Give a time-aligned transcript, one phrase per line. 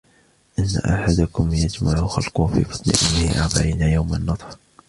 [0.59, 4.57] إِنَّ أَحَدَكُمْ يُجْمَعُ خَلْقُهُ فِي بَطْنِ أُمِّهِ أَرْبَعِينَ يَوْمًا نُطْفَةً،